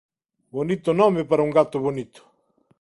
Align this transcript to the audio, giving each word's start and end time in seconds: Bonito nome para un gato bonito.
Bonito 0.55 0.91
nome 1.01 1.21
para 1.29 1.43
un 1.47 1.51
gato 1.57 1.77
bonito. 1.87 2.21